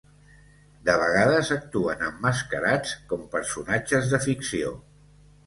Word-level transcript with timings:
De 0.87 0.95
vegades 1.01 1.51
actuen 1.55 2.01
emmascarats 2.07 2.95
com 3.13 3.29
personatges 3.37 4.11
de 4.15 4.23
ficció. 4.27 4.75